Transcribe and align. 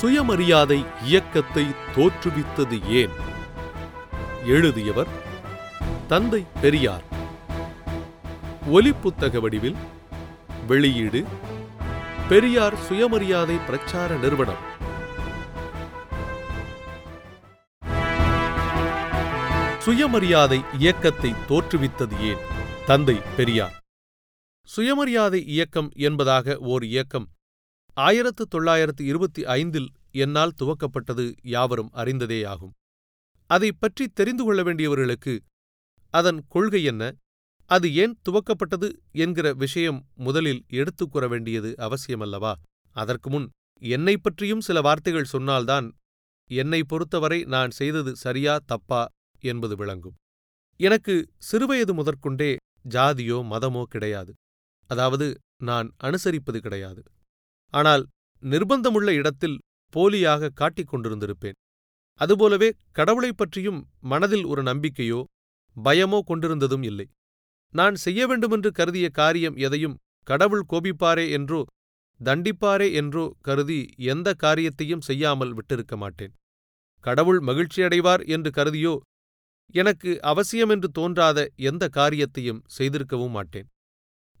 சுயமரியாதை 0.00 0.84
இயக்கத்தை 1.02 1.66
தோற்றுவித்தது 1.94 2.88
ஏன்? 2.90 3.10
எழுதியவர் 4.44 5.06
தந்தை 6.08 6.46
பெரியார். 6.60 7.04
ஒலிப்புத்தக 8.72 9.40
வடிவில் 9.40 9.76
வெளியீடு 10.66 11.24
பெரியார் 12.28 12.76
சுயமரியாதை 12.76 13.56
பிரச்சார 13.56 14.16
நிறுவனம். 14.16 14.62
சுயமரியாதை 19.78 20.60
இயக்கத்தை 20.78 21.34
தோற்றுவித்தது 21.48 22.20
ஏன்? 22.20 22.42
தந்தை 22.86 23.20
பெரியார். 23.36 23.76
சுயமரியாதை 24.62 25.46
இயக்கம் 25.46 25.90
என்பதாக 25.94 26.56
ஓர் 26.58 26.84
இயக்கம் 26.84 27.28
ஆயிரத்து 27.94 28.46
தொள்ளாயிரத்து 28.46 29.04
இருபத்தி 29.04 29.44
ஐந்தில் 29.44 29.92
என்னால் 30.10 30.52
துவக்கப்பட்டது 30.62 31.36
யாவரும் 31.42 31.90
அறிந்ததேயாகும். 31.92 32.70
அதைப் 33.46 33.76
பற்றி 33.80 34.08
தெரிந்து 34.08 34.44
கொள்ள 34.44 34.62
வேண்டியவர்களுக்கு 34.62 35.38
அதன் 36.10 36.44
கொள்கை 36.48 36.84
என்ன? 36.84 37.14
அது 37.66 37.94
ஏன் 37.94 38.18
துவக்கப்பட்டது 38.30 38.92
என்கிற 39.12 39.52
விஷயம் 39.52 40.06
முதலில் 40.14 40.64
எடுத்துக் 40.68 41.10
கூற 41.10 41.28
வேண்டியது 41.28 41.74
அவசியமல்லவா? 41.78 42.52
அதற்கு 42.92 43.30
முன் 43.30 43.50
என்னை 43.80 44.16
பற்றியும் 44.16 44.60
சில 44.60 44.80
வார்த்தைகள் 44.80 45.24
சொன்னால்தான் 45.24 45.92
என்னை 46.48 46.84
பொறுத்தவரை 46.84 47.44
நான் 47.44 47.70
செய்தது 47.70 48.16
சரியா 48.16 48.58
தப்பா 48.66 49.08
என்பது 49.40 49.76
விளங்கும். 49.76 50.14
எனக்கு 50.76 51.28
சிறுவயது 51.52 51.92
முதற்கொண்டே 51.92 52.56
ஜாதியோ 52.88 53.44
மதமோ 53.44 53.82
கிடையாது. 53.82 54.32
அதாவது 54.86 55.38
நான் 55.62 55.94
அனுசரிப்பது 56.04 56.58
கிடையாது. 56.58 57.02
ஆனால் 57.74 58.04
நிர்பந்தமுள்ள 58.42 59.10
இடத்தில் 59.12 59.56
போலியாக 59.94 60.52
காட்டிக் 60.54 60.90
கொண்டிருந்திருப்பேன். 60.92 61.56
அதுபோலவே 62.20 62.68
கடவுளைப் 62.90 63.36
பற்றியும் 63.36 63.80
மனதில் 64.02 64.44
ஒரு 64.44 64.62
நம்பிக்கையோ 64.62 65.20
பயமோ 65.76 66.20
கொண்டிருந்ததும் 66.20 66.82
இல்லை. 66.82 67.06
நான் 67.74 67.94
செய்ய 67.94 68.20
வேண்டுமென்று 68.26 68.70
கருதிய 68.72 69.08
காரியம் 69.10 69.56
எதையும் 69.56 69.98
கடவுள் 70.28 70.64
கோபிப்பாரே 70.72 71.26
என்றோ 71.30 71.60
தண்டிப்பாரே 72.20 72.88
என்றோ 72.92 73.24
கருதி 73.40 73.78
எந்த 74.04 74.28
காரியத்தையும் 74.34 75.00
செய்யாமல் 75.00 75.52
விட்டிருக்க 75.54 75.94
மாட்டேன். 75.96 76.32
கடவுள் 77.04 77.40
மகிழ்ச்சியடைவார் 77.40 78.22
என்று 78.26 78.50
கருதியோ 78.50 78.94
எனக்கு 79.74 80.10
அவசியமென்று 80.22 80.88
தோன்றாத 80.92 81.38
எந்த 81.62 81.84
காரியத்தையும் 81.88 82.62
செய்திருக்கவும் 82.78 83.30
மாட்டேன். 83.30 83.68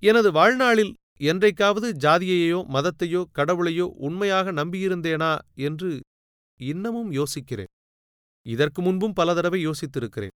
எனது 0.02 0.32
வாழ்நாளில் 0.32 0.92
என்றைக்காவது 1.20 1.88
ஜாதியையோ 1.94 2.60
மதத்தையோ 2.74 3.22
கடவுளையோ 3.38 3.86
உண்மையாக 3.98 4.52
நம்பியிருந்தேனா 4.52 5.32
என்று 5.60 5.90
இன்னமும் 6.60 7.10
யோசிக்கிறேன். 7.12 7.70
இதற்கு 8.46 8.82
முன்பும் 8.82 9.12
பல 9.12 9.34
தடவை 9.34 9.60
யோசித்திருக்கிறேன். 9.66 10.34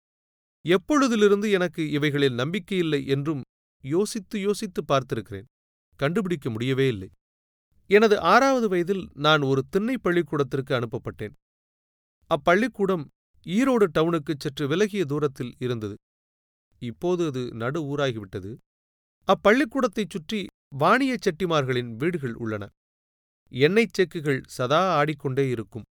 எப்பொழுதிலிருந்து 0.65 1.51
எனக்கு 1.51 1.91
இவைகளில் 1.91 2.39
நம்பிக்கையில்லை 2.39 3.01
என்றும் 3.07 3.43
யோசித்து 3.85 4.41
யோசித்து 4.41 4.85
பார்த்திருக்கிறேன். 4.85 5.47
கண்டுபிடிக்க 6.01 6.51
முடியவே 6.51 6.87
இல்லை. 6.89 7.09
எனது 7.91 8.21
ஆறாவது 8.21 8.69
வயதில் 8.69 9.09
நான் 9.17 9.43
ஒரு 9.43 9.63
திண்ணை 9.71 9.97
பள்ளிக்கூடத்திற்கு 9.99 10.73
அனுப்பப்பட்டேன். 10.75 11.35
அப்பள்ளிக்கூடம் 12.31 13.05
ஈரோடு 13.47 13.87
டவுனுக்குச் 13.99 14.41
சற்று 14.41 14.65
விலகிய 14.69 15.05
தூரத்தில் 15.05 15.53
இருந்தது. 15.59 15.97
இப்போது 16.83 17.27
அது 17.27 17.43
நடு 17.55 17.81
ஊராகிவிட்டது. 17.83 18.51
அப்பள்ளிக்கூடத்தைச் 19.29 20.11
சுற்றி 20.11 20.41
வாணியச் 20.81 21.25
செட்டிமார்களின் 21.25 21.91
வீடுகள் 21.97 22.35
உள்ளன. 22.35 22.65
எண்ணெய்ச் 23.53 23.97
செக்குகள் 23.99 24.41
சதா 24.47 24.81
ஆடிக்கொண்டே 24.97 25.45
இருக்கும். 25.51 25.85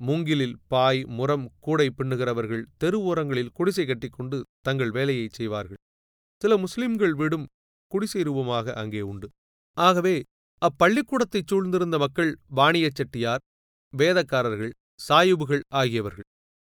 மூங்கிலில் 0.00 0.56
பாய் 0.68 1.00
முரம் 1.18 1.46
கூடை 1.60 1.86
பின்னுகிறவர்கள் 1.96 2.62
தெரு 2.76 2.98
ஓரங்களில் 3.00 3.50
குடிசை 3.52 3.84
கட்டிக்கொண்டு 3.86 4.38
தங்கள் 4.66 4.90
வேலையைச் 4.90 5.32
செய்வார்கள். 5.32 5.80
சில 6.42 6.56
முஸ்லிம்கள் 6.56 7.14
வீடும் 7.14 7.46
குடிசை 7.92 8.22
ரூபமாக 8.22 8.74
அங்கே 8.74 9.00
உண்டு. 9.00 9.28
ஆகவே 9.76 10.16
அப்பள்ளிக்கூடத்தைச் 10.62 11.48
சூழ்ந்திருந்த 11.50 11.98
மக்கள் 11.98 12.30
வாணியச் 12.56 12.98
செட்டியார் 13.00 13.44
வேதக்காரர்கள் 13.92 14.72
சாயுபுகள் 15.08 15.62
ஆகியவர்கள். 15.72 16.28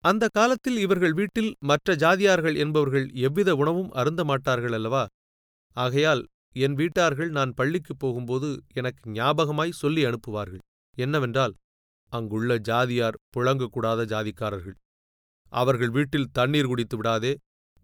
அந்த 0.03 0.27
காலத்தில் 0.33 0.77
இவர்கள் 0.77 1.13
வீட்டில் 1.13 1.51
மற்ற 1.59 1.95
ஜாதியார்கள் 1.95 2.57
என்பவர்கள் 2.57 3.07
எவ்வித 3.27 3.49
உணவும் 3.55 3.91
அருந்த 3.91 4.21
மாட்டார்கள் 4.23 4.71
அல்லவா? 4.71 5.03
ஆகையால் 5.75 6.23
என் 6.55 6.73
வீட்டார்கள் 6.73 7.29
நான் 7.29 7.51
பள்ளிக்குப் 7.53 7.99
போகும்போது 7.99 8.49
எனக்கு 8.73 9.03
ஞாபகமாய் 9.11 9.79
சொல்லி 9.81 10.01
அனுப்புவார்கள். 10.05 10.63
என்னவென்றால் 10.97 11.53
அங்குள்ள 12.13 12.57
ஜாதியார் 12.59 13.19
புழங்கக்கூடாத 13.35 14.05
ஜாதிக்காரர்கள். 14.13 14.77
அவர்கள் 15.53 15.89
வீட்டில் 15.89 16.31
தண்ணீர் 16.31 16.65
குடித்து 16.65 16.95
விடாதே 16.97 17.33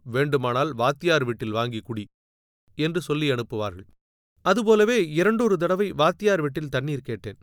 வேண்டுமானால் 0.05 0.71
வாத்தியார் 0.73 1.25
வீட்டில் 1.25 1.51
வாங்கி 1.51 1.79
குடி 1.79 2.05
என்று 2.77 3.01
சொல்லி 3.01 3.27
அனுப்புவார்கள். 3.31 3.87
அதுபோலவே 4.45 4.97
இரண்டொரு 5.11 5.55
தடவை 5.57 5.87
வாத்தியார் 5.91 6.41
வீட்டில் 6.41 6.69
தண்ணீர் 6.69 7.07
கேட்டேன். 7.09 7.39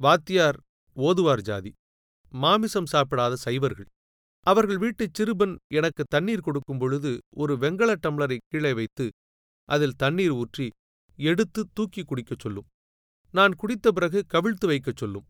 வாத்தியார் 0.00 0.58
ஓதுவார் 0.96 1.42
ஜாதி 1.42 1.70
மாமிசம் 2.32 2.90
சாப்பிடாத 2.92 3.32
சைவர்கள். 3.46 3.88
அவர்கள் 4.46 4.78
வீட்டுச் 4.78 5.14
சிறுபன் 5.14 5.54
எனக்கு 5.74 6.02
தண்ணீர் 6.08 6.40
கொடுக்கும் 6.40 6.78
பொழுது 6.78 7.10
ஒரு 7.36 7.54
வெங்கல 7.56 7.90
டம்ளரை 8.06 8.38
கீழே 8.48 8.72
வைத்து 8.72 9.04
அதில் 9.68 9.96
தண்ணீர் 9.96 10.30
ஊற்றி 10.30 10.70
எடுத்து 11.18 11.68
தூக்கி 11.74 12.02
குடிக்கச் 12.02 12.38
சொல்லும். 12.38 12.66
நான் 13.30 13.52
குடித்த 13.54 13.92
பிறகு 13.92 14.24
கவிழ்த்து 14.28 14.66
வைக்கச் 14.66 14.96
சொல்லும். 14.96 15.24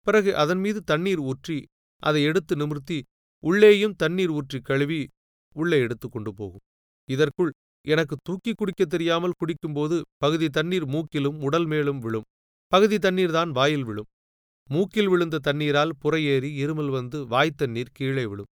பிறகு 0.00 0.36
அதன் 0.36 0.58
மீது 0.58 0.82
தண்ணீர் 0.82 1.18
ஊற்றி 1.18 1.64
அதை 2.02 2.22
எடுத்து 2.22 2.56
நிமிர்த்தி 2.56 3.02
உள்ளேயும் 3.40 3.96
தண்ணீர் 3.96 4.28
ஊற்றி 4.28 4.60
கழுவி 4.60 5.08
உள்ளே 5.52 5.78
எடுத்து 5.78 6.08
கொண்டு 6.08 6.34
போகும். 6.34 6.64
இதற்குள் 7.08 7.52
எனக்கு 7.86 8.16
தூக்கி 8.22 8.52
குடிக்கத் 8.54 8.88
தெரியாமல் 8.88 9.32
குடிக்கும்போது 9.32 10.00
பகுதி 10.16 10.48
தண்ணீர் 10.48 10.86
மூக்கிலும் 10.86 11.42
உடல் 11.42 11.66
மேலும் 11.66 11.98
விழும். 11.98 12.22
பகுதி 12.66 12.98
தண்ணீர்தான் 12.98 13.50
வாயில் 13.50 13.84
விழும். 13.84 14.04
மூக்கில் 14.68 15.08
விழுந்த 15.08 15.38
தண்ணீரால் 15.38 15.90
புறையேறி 16.02 16.50
இருமல் 16.64 16.90
வந்து 16.90 17.26
வாய்த்தண்ணீர் 17.26 17.92
கீழே 17.92 18.26
விழும். 18.26 18.50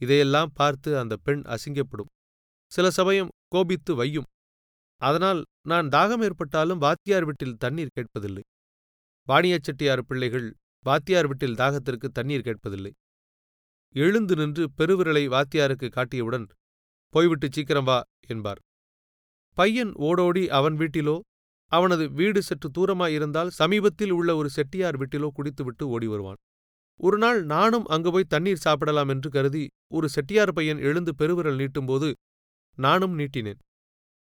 இதையெல்லாம் 0.00 0.50
பார்த்து 0.54 0.98
அந்த 0.98 1.16
பெண் 1.16 1.40
அசிங்கப்படும். 1.40 2.10
சில 2.72 2.90
சமயம் 2.90 3.28
கோபித்து 3.48 4.04
வையும். 4.04 4.28
அதனால் 5.02 5.40
நான் 5.62 5.88
தாகம் 5.88 6.22
ஏற்பட்டாலும் 6.26 6.78
வாத்தியார் 6.78 7.24
வீட்டில் 7.24 7.58
தண்ணீர் 7.58 7.94
கேட்பதில்லை. 7.96 8.44
வாணியச் 9.28 9.66
செட்டியார் 9.66 10.02
பிள்ளைகள் 10.08 10.48
வாத்தியார் 10.84 11.28
வீட்டில் 11.30 11.58
தாகத்திற்கு 11.60 12.08
தண்ணீர் 12.12 12.46
கேட்பதில்லை. 12.48 12.92
எழுந்து 13.94 14.34
நின்று 14.34 14.64
பெருவிரலை 14.78 15.24
வாத்தியாருக்கு 15.34 15.88
காட்டியவுடன் 15.88 16.46
போய்விட்டு 17.14 17.48
சீக்கிரம் 17.50 17.84
வா 17.84 17.98
என்பார். 18.26 18.60
பையன் 19.58 19.92
ஓடோடி 20.08 20.44
அவன் 20.58 20.76
வீட்டிலோ 20.78 21.16
அவனது 21.72 22.04
வீடு 22.10 22.40
சற்று 22.42 22.68
தூரமாயிருந்தால் 22.76 23.50
சமீபத்தில் 23.60 24.10
உள்ள 24.10 24.30
ஒரு 24.36 24.48
செட்டியார் 24.50 24.96
வீட்டிலோ 24.96 25.28
குடித்துவிட்டு 25.38 25.84
ஓடி 25.88 26.06
வருவான் 26.06 26.40
ஒரு 27.00 27.16
நாள் 27.18 27.40
நானும் 27.44 27.86
அங்கு 27.86 28.10
போய் 28.10 28.32
தண்ணீர் 28.34 28.64
சாப்பிடலாம் 28.66 29.08
என்று 29.08 29.28
கருதி 29.30 29.64
ஒரு 29.92 30.06
செட்டியார் 30.08 30.52
பையன் 30.52 30.80
எழுந்து 30.88 31.12
பெருவிரல் 31.14 31.58
நீட்டும்போது 31.62 32.08
நானும் 32.78 33.14
நீட்டினேன். 33.18 33.60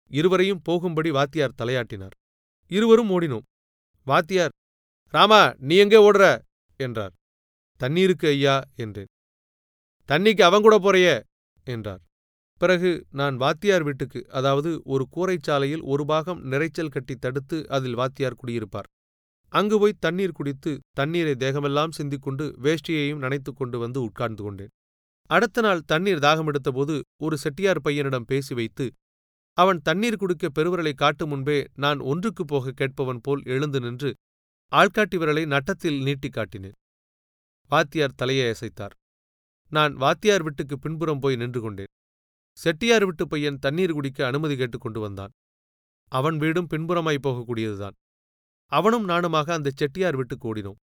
இருவரையும் 0.09 0.61
போகும்படி 0.63 1.11
வாத்தியார் 1.11 1.57
தலையாட்டினார். 1.61 2.15
இருவரும் 2.71 3.09
ஓடினோம். 3.09 3.45
வாத்தியார் 4.07 4.53
ராமா 5.13 5.53
நீ 5.57 5.75
எங்கே 5.75 6.11
ஓடுற? 6.11 6.41
என்றார். 6.77 7.13
தண்ணீருக்கு 7.77 8.27
ஐயா 8.27 8.55
என்றேன். 8.75 9.09
தண்ணிக்கு 10.09 10.43
அவங்கூட 10.49 10.75
போறையே 10.79 11.15
என்றார். 11.63 12.01
பிறகு 12.61 13.05
நான் 13.11 13.35
வாத்தியார் 13.37 13.83
வீட்டுக்கு 13.83 14.19
அதாவது 14.29 14.81
ஒரு 14.83 15.07
கூரைச்சாலையில் 15.15 15.83
ஒரு 15.83 16.05
பாகம் 16.05 16.41
நிறைச்சல் 16.43 16.89
கட்டி 16.89 17.15
தடுத்து 17.15 17.69
அதில் 17.69 17.95
வாத்தியார் 17.95 18.35
குடியிருப்பார். 18.35 18.87
அங்கு 19.53 19.79
போய் 19.79 19.99
தண்ணீர் 19.99 20.31
குடித்து 20.31 20.79
தண்ணீரை 20.91 21.33
தேகமெல்லாம் 21.33 21.89
சிந்திக்கொண்டு 21.89 22.45
வேஷ்டியையும் 22.61 23.17
நனைத்துக் 23.17 23.55
கொண்டு 23.55 23.79
வந்து 23.79 24.01
உட்கார்ந்து 24.01 24.43
கொண்டேன். 24.43 24.71
அடுத்த 25.29 25.61
நாள் 25.61 25.81
தண்ணீர் 25.81 26.19
தாகமெடுத்தபோது 26.19 27.01
ஒரு 27.21 27.37
செட்டியார் 27.37 27.81
பையனிடம் 27.83 28.27
பேசி 28.27 28.55
வைத்து 28.55 28.85
அவன் 29.61 29.79
தண்ணீர் 29.81 30.15
குடிக்க 30.15 30.49
பெருவிரலை 30.49 30.93
காட்டும் 30.93 31.29
முன்பே 31.29 31.67
நான் 31.75 31.99
ஒன்றுக்கு 31.99 32.45
போக 32.45 32.71
கேட்பவன் 32.71 33.19
போல் 33.21 33.41
எழுந்து 33.45 33.79
நின்று 33.79 34.15
ஆள்காட்டி 34.71 35.15
விரலை 35.15 35.45
நட்டத்தில் 35.45 36.03
நீட்டிக் 36.03 36.35
காட்டினேன். 36.35 36.71
வாத்தியார் 37.67 38.13
தலையை 38.15 38.53
அசைத்தார். 38.53 38.95
நான் 39.69 39.93
வாத்தியார் 39.93 40.43
வீட்டுக்கு 40.43 40.79
பின்புறம் 40.79 41.19
போய் 41.19 41.35
நின்று 41.35 41.61
கொண்டேன். 41.61 41.91
செட்டியார் 42.57 43.05
விட்டு 43.05 43.27
பையன் 43.27 43.59
தண்ணீர் 43.59 43.91
குடிக்க 43.91 44.25
அனுமதி 44.25 44.57
கேட்டுக் 44.57 44.81
கொண்டு 44.81 44.99
வந்தான். 44.99 45.29
அவன் 46.07 46.37
வீடும் 46.37 46.67
பின்புறமாய் 46.69 47.17
போகக்கூடியதுதான். 47.23 47.95
அவனும் 48.65 49.09
நானுமாக 49.09 49.51
அந்த 49.51 49.69
செட்டியார் 49.75 50.15
வீட்டுக்கு 50.15 50.55
ஓடினோம். 50.55 50.79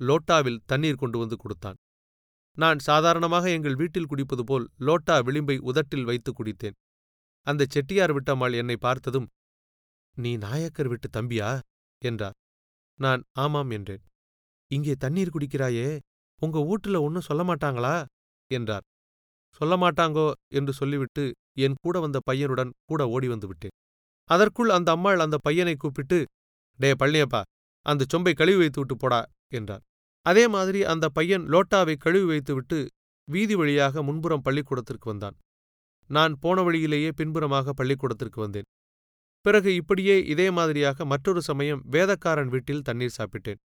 லோட்டாவில் 0.00 0.58
தண்ணீர் 0.66 0.94
கொண்டு 0.94 1.18
வந்து 1.18 1.36
கொடுத்தான். 1.36 1.74
நான் 2.56 2.78
சாதாரணமாக 2.78 3.50
எங்கள் 3.50 3.74
வீட்டில் 3.74 4.06
குடிப்பது 4.06 4.44
போல் 4.44 4.68
லோட்டா 4.78 5.18
விளிம்பை 5.18 5.58
உதட்டில் 5.58 6.04
வைத்து 6.04 6.32
குடித்தேன். 6.32 6.78
அந்த 7.46 7.62
செட்டியார் 7.70 8.12
விட்டம்மாள் 8.12 8.54
என்னை 8.54 8.76
பார்த்ததும் 8.76 9.28
நீ 10.16 10.30
நாயக்கர் 10.36 10.88
விட்டு 10.88 11.08
தம்பியா? 11.08 11.50
என்றார். 12.02 12.36
நான் 12.98 13.22
ஆமாம் 13.32 13.70
என்றேன். 13.70 14.02
இங்கே 14.70 14.94
தண்ணீர் 14.94 15.34
குடிக்கிறாயே 15.34 15.88
உங்க 16.42 16.58
வீட்டுல 16.60 17.00
ஒன்னும் 17.02 17.26
சொல்ல 17.28 17.42
மாட்டாங்களா? 17.42 17.94
என்றார். 18.50 18.84
சொல்ல 19.60 19.74
மாட்டாங்கோ 19.76 20.26
என்று 20.48 20.72
சொல்லிவிட்டு 20.72 21.24
என் 21.58 21.78
கூட 21.82 21.96
வந்த 22.00 22.18
பையனுடன் 22.30 22.70
கூட 22.84 23.08
ஓடி 23.08 23.28
வந்து 23.28 23.46
விட்டேன். 23.46 23.74
அதற்குள் 24.30 24.70
அந்த 24.70 24.88
அம்மாள் 24.92 25.18
அந்த 25.18 25.36
பையனை 25.38 25.74
கூப்பிட்டு 25.76 26.18
டே 26.78 26.90
பழனியப்பா 26.92 27.42
அந்த 27.86 28.02
சொம்பை 28.12 28.32
கழுவி 28.34 28.56
வைத்து 28.56 28.80
விட்டு 28.80 28.96
போடா 28.96 29.20
என்றார். 29.48 29.82
அதே 30.26 30.44
மாதிரி 30.48 30.80
அந்த 30.84 31.06
பையன் 31.08 31.44
லோட்டாவை 31.44 31.94
கழுவி 31.96 32.24
வைத்துவிட்டு 32.24 32.78
வீதி 33.28 33.54
வழியாக 33.54 34.02
முன்புறம் 34.02 34.42
பள்ளிக்கூடத்திற்கு 34.42 35.06
வந்தான். 35.10 35.36
நான் 36.10 36.34
போன 36.38 36.62
வழியிலேயே 36.62 37.10
பின்புறமாக 37.12 37.72
பள்ளிக்கூடத்திற்கு 37.72 38.40
வந்தேன். 38.40 38.68
பிறகு 39.44 39.70
இப்படியே 39.74 40.16
இதே 40.24 40.50
மாதிரியாக 40.50 41.04
மற்றொரு 41.04 41.40
சமயம் 41.42 41.80
வேதக்காரன் 41.90 42.50
வீட்டில் 42.54 42.82
தண்ணீர் 42.82 43.16
சாப்பிட்டேன். 43.18 43.60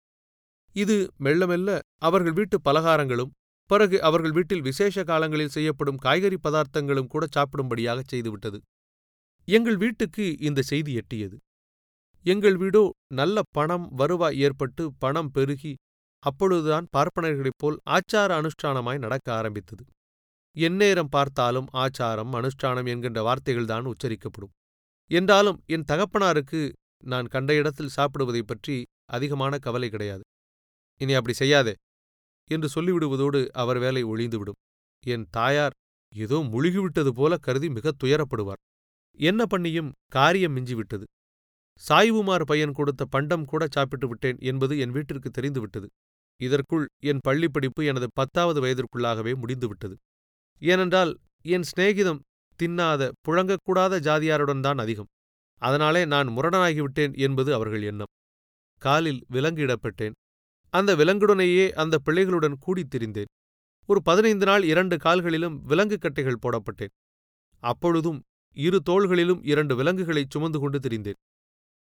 இது 0.77 0.97
மெல்ல 1.19 1.47
மெல்ல 1.47 1.79
அவர்கள் 1.99 2.33
வீட்டு 2.33 2.57
பலகாரங்களும் 2.65 3.33
பிறகு 3.71 3.97
அவர்கள் 4.03 4.31
வீட்டில் 4.31 4.63
விசேஷ 4.63 5.05
காலங்களில் 5.05 5.55
செய்யப்படும் 5.57 5.97
காய்கறி 5.97 6.39
பதார்த்தங்களும் 6.43 7.07
கூட 7.07 7.25
சாப்பிடும்படியாக 7.27 8.03
செய்துவிட்டது. 8.13 8.59
எங்கள் 9.49 9.77
வீட்டுக்கு 9.77 10.25
இந்த 10.39 10.61
செய்தி 10.63 10.93
எட்டியது. 11.01 11.37
எங்கள் 12.27 12.57
வீடோ 12.57 12.83
நல்ல 13.13 13.37
பணம் 13.51 13.87
வருவாய் 13.97 14.39
ஏற்பட்டு 14.39 14.93
பணம் 14.99 15.31
பெருகி 15.31 15.73
அப்பொழுதுதான் 16.23 16.87
பார்ப்பனர்களைப் 16.97 17.61
போல் 17.63 17.77
ஆச்சார 17.91 18.31
அனுஷ்டானமாய் 18.41 18.99
நடக்க 18.99 19.29
ஆரம்பித்தது. 19.35 19.85
எந்நேரம் 20.57 21.09
பார்த்தாலும் 21.09 21.67
ஆச்சாரம் 21.73 22.35
அனுஷ்டானம் 22.35 22.87
என்கின்ற 22.87 23.33
வார்த்தைகள்தான் 23.33 23.85
உச்சரிக்கப்படும். 23.85 24.51
என்றாலும் 25.11 25.63
என் 25.67 25.85
தகப்பனாருக்கு 25.93 26.73
நான் 27.05 27.27
கண்ட 27.27 27.55
இடத்தில் 27.55 27.91
சாப்பிடுவதைப் 27.97 28.47
பற்றி 28.47 28.85
அதிகமான 29.05 29.59
கவலை 29.59 29.89
கிடையாது. 29.91 30.23
இனி 31.01 31.13
அப்படி 31.13 31.37
செய்யாதே 31.37 31.75
என்று 32.51 32.69
சொல்லிவிடுவதோடு 32.75 33.49
அவர் 33.49 33.79
வேலை 33.79 34.05
ஒழிந்துவிடும். 34.05 34.61
என் 35.07 35.27
தாயார் 35.31 35.73
ஏதோ 36.17 36.37
முழுகிவிட்டது 36.37 37.09
போல 37.09 37.37
கருதி 37.37 37.71
மிகத் 37.71 38.05
துயரப்படுவார். 38.05 38.63
என்ன 39.17 39.45
பண்ணியும் 39.45 39.93
காரியம் 40.11 40.57
மிஞ்சிவிட்டது. 40.57 41.05
சாய்வுமார் 41.89 42.45
பையன் 42.45 42.73
கொடுத்த 42.73 43.05
பண்டம் 43.05 43.45
கூட 43.45 43.67
சாப்பிட்டு 43.71 44.09
விட்டேன் 44.09 44.37
என்பது 44.41 44.79
என் 44.79 44.91
வீட்டிற்கு 44.91 45.31
தெரிந்துவிட்டது. 45.31 45.89
இதற்குள் 46.41 46.89
என் 47.03 47.21
பள்ளிப்படிப்பு 47.29 47.87
எனது 47.87 48.09
பத்தாவது 48.13 48.61
வயதிற்குள்ளாகவே 48.63 49.37
முடிந்துவிட்டது. 49.37 49.97
ஏனென்றால் 50.61 51.19
என் 51.43 51.63
சிநேகிதம் 51.63 52.21
தின்னாத 52.63 53.11
புழங்கக்கூடாத 53.29 54.01
ஜாதியாருடன் 54.01 54.61
தான் 54.61 54.79
அதிகம். 54.79 55.07
அதனாலே 55.59 56.05
நான் 56.05 56.29
முரடனாகிவிட்டேன் 56.29 57.17
என்பது 57.17 57.55
அவர்கள் 57.55 57.83
எண்ணம். 57.83 58.13
காலில் 58.79 59.25
விலங்கு 59.29 59.67
இடப்பட்டேன் 59.67 60.13
அந்த 60.71 60.97
விலங்குடனேயே 60.97 61.71
அந்த 61.71 61.99
பிள்ளைகளுடன் 62.07 62.55
கூடித் 62.67 62.95
திரிந்தேன். 62.95 63.25
ஒரு 63.87 64.03
பதினைந்து 64.03 64.47
நாள் 64.47 64.63
இரண்டு 64.63 64.97
கால்களிலும் 64.97 65.63
விலங்கு 65.63 65.99
கட்டைகள் 65.99 66.39
போடப்பட்டேன். 66.43 66.89
அப்பொழுதும் 67.59 68.23
இரு 68.53 68.83
தோள்களிலும் 68.91 69.47
இரண்டு 69.47 69.77
விலங்குகளைச் 69.77 70.31
சுமந்து 70.31 70.59
கொண்டு 70.59 70.79
திரிந்தேன். 70.79 71.15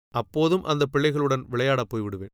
அப்போதும் 0.08 0.62
அந்த 0.62 0.86
பிள்ளைகளுடன் 0.92 1.42
விளையாடப் 1.46 1.96
போய்விடுவேன். 1.96 2.28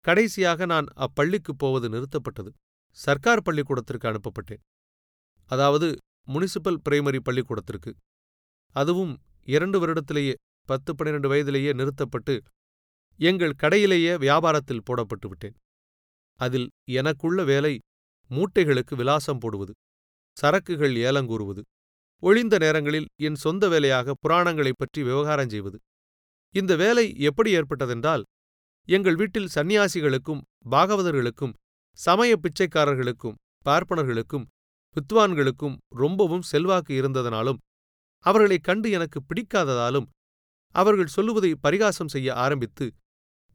கடைசியாக 0.00 0.66
நான் 0.66 0.86
அப்பள்ளிக்குப் 0.94 1.58
போவது 1.58 1.88
நிறுத்தப்பட்டது. 1.88 2.48
சர்க்கார் 2.90 3.42
பள்ளிக்கூடத்திற்கு 3.42 4.08
அனுப்பப்பட்டேன். 4.08 4.73
அதாவது 5.46 5.88
முனிசிபல் 6.28 6.80
பிரைமரி 6.84 7.20
பள்ளிக்கூடத்திற்கு. 7.22 7.90
அதுவும் 8.74 9.14
இரண்டு 9.48 9.78
வருடத்திலேயே 9.80 10.34
பத்து 10.68 10.90
பன்னிரண்டு 10.94 11.28
வயதிலேயே 11.28 11.72
நிறுத்தப்பட்டு 11.72 12.34
எங்கள் 13.20 13.58
கடையிலேயே 13.62 14.14
வியாபாரத்தில் 14.16 14.86
போடப்பட்டு 14.90 15.28
விட்டேன். 15.28 15.56
அதில் 16.40 16.68
எனக்குள்ள 16.90 17.44
வேலை 17.44 17.78
மூட்டைகளுக்கு 18.30 18.94
விலாசம் 18.96 19.38
போடுவது 19.38 19.72
சரக்குகள் 20.36 20.94
ஏலங்கூறுவது 21.08 21.62
ஒழிந்த 22.22 22.58
நேரங்களில் 22.58 23.06
என் 23.22 23.34
சொந்த 23.34 23.68
வேலையாக 23.68 24.14
புராணங்களைப் 24.14 24.78
பற்றி 24.78 25.02
விவகாரம் 25.02 25.48
செய்வது. 25.48 25.78
இந்த 26.54 26.76
வேலை 26.76 27.04
எப்படி 27.20 27.50
ஏற்பட்டதென்றால் 27.50 28.22
எங்கள் 28.88 29.16
வீட்டில் 29.16 29.52
சந்நியாசிகளுக்கும் 29.54 30.42
பாகவதர்களுக்கும் 30.70 31.54
சமய 31.98 32.32
பிச்சைக்காரர்களுக்கும் 32.36 33.38
பார்ப்பனர்களுக்கும் 33.64 34.44
வித்வான்களுக்கும் 34.96 35.76
ரொம்பவும் 35.94 36.44
செல்வாக்கு 36.44 36.92
இருந்ததனாலும் 37.00 37.60
அவர்களைக் 38.24 38.66
கண்டு 38.66 38.88
எனக்கு 38.90 39.18
பிடிக்காததாலும் 39.24 40.06
அவர்கள் 40.74 41.14
சொல்லுவதை 41.16 41.50
பரிகாசம் 41.60 42.12
செய்ய 42.14 42.28
ஆரம்பித்து 42.36 42.86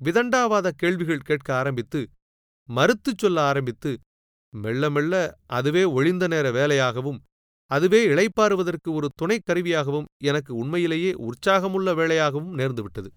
விதண்டாவாத 0.02 0.68
கேள்விகள் 0.76 1.26
கேட்க 1.26 1.50
ஆரம்பித்து 1.56 2.02
மறுத்துச் 2.70 3.18
சொல்ல 3.18 3.38
ஆரம்பித்து 3.44 3.92
மெல்ல 4.54 4.84
மெல்ல 4.90 5.14
அதுவே 5.50 5.84
ஒழிந்த 5.94 6.28
நேர 6.28 6.48
வேலையாகவும் 6.52 7.20
அதுவே 7.72 8.00
இளைப்பாறுவதற்கு 8.06 8.90
ஒரு 8.92 9.08
துணைக் 9.16 9.48
கருவியாகவும் 9.48 10.08
எனக்கு 10.24 10.52
உண்மையிலேயே 10.56 11.12
உற்சாகமுள்ள 11.26 11.90
வேலையாகவும் 11.94 12.54
நேர்ந்துவிட்டது 12.56 13.10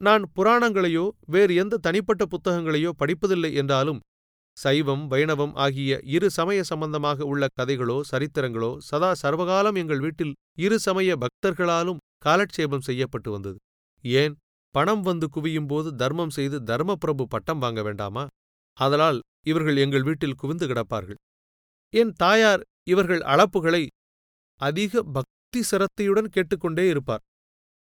நான் 0.00 0.24
புராணங்களையோ 0.36 1.04
வேறு 1.26 1.52
எந்த 1.54 1.80
தனிப்பட்ட 1.82 2.22
புத்தகங்களையோ 2.26 2.90
படிப்பதில்லை 2.98 3.50
என்றாலும் 3.54 4.00
சைவம் 4.56 5.04
வைணவம் 5.06 5.54
ஆகிய 5.54 6.00
இரு 6.04 6.30
சமய 6.30 6.62
சம்பந்தமாக 6.62 7.24
உள்ள 7.24 7.44
கதைகளோ 7.60 8.00
சரித்திரங்களோ 8.10 8.78
சதா 8.78 9.14
சர்வகாலம் 9.14 9.74
எங்கள் 9.74 9.98
வீட்டில் 9.98 10.34
இரு 10.56 10.78
சமய 10.78 11.16
பக்தர்களாலும் 11.16 12.02
காலட்சேபம் 12.18 12.80
செய்யப்பட்டு 12.80 13.30
வந்தது. 13.30 13.58
ஏன்? 14.04 14.34
பணம் 14.70 15.02
வந்து 15.02 15.26
குவியும்போது 15.34 15.88
தர்மம் 15.94 16.30
செய்து 16.30 16.56
தர்மபிரபு 16.60 17.24
பட்டம் 17.24 17.58
வாங்க 17.58 17.82
வேண்டாமா? 17.82 18.26
அதனால் 18.78 19.18
இவர்கள் 19.42 19.76
எங்கள் 19.76 20.02
வீட்டில் 20.02 20.34
குவிந்து 20.34 20.66
கிடப்பார்கள். 20.66 21.18
என் 21.92 22.12
தாயார் 22.12 22.62
இவர்கள் 22.82 23.20
அளப்புகளை 23.20 23.82
அதிக 24.60 25.02
பக்தி 25.02 25.62
சிரத்தையுடன் 25.62 26.28
கேட்டுக்கொண்டே 26.28 26.88
இருப்பார். 26.88 27.22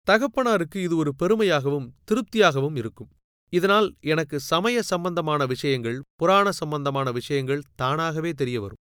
தகப்பனாருக்கு 0.07 0.79
இது 0.83 0.97
ஒரு 0.97 1.15
பெருமையாகவும் 1.23 1.87
திருப்தியாகவும் 2.05 2.77
இருக்கும். 2.77 3.11
இதனால் 3.55 3.89
எனக்கு 4.05 4.37
சமய 4.51 4.79
சம்பந்தமான 4.83 5.43
விஷயங்கள் 5.47 5.99
புராண 6.15 6.47
சம்பந்தமான 6.53 7.09
விஷயங்கள் 7.11 7.67
தானாகவே 7.75 8.31
தெரிய 8.33 8.59
வரும். 8.61 8.81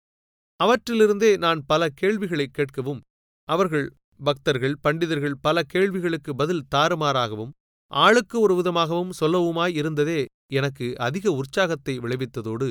அவற்றிலிருந்தே 0.60 1.30
நான் 1.36 1.60
பல 1.66 1.88
கேள்விகளை 1.94 2.46
கேட்கவும் 2.50 3.00
அவர்கள் 3.48 3.86
பக்தர்கள் 4.20 4.76
பண்டிதர்கள் 4.82 5.36
பல 5.40 5.62
கேள்விகளுக்கு 5.66 6.30
பதில் 6.34 6.66
தாறுமாறாகவும் 6.74 7.52
ஆளுக்கு 7.92 8.36
ஒரு 8.40 8.54
விதமாகவும் 8.54 9.12
சொல்லவுமாய் 9.20 9.74
இருந்ததே 9.74 10.20
எனக்கு 10.52 10.86
அதிக 10.98 11.30
உற்சாகத்தை 11.32 11.94
விளைவித்ததோடு 11.98 12.68